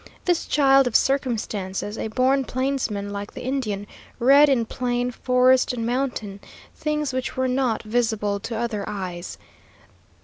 [0.25, 3.85] This child of circumstances, a born plainsman like the Indian,
[4.17, 6.39] read in plain, forest, and mountain,
[6.73, 9.37] things which were not visible to other eyes.